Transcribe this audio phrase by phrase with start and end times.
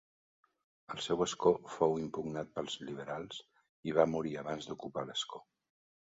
[0.95, 3.43] El seu escó fou impugnat pels liberals
[3.91, 5.45] i va morir abans d'ocupar l'escó.